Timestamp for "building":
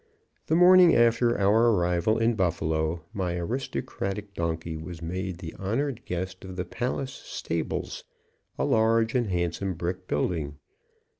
10.07-10.57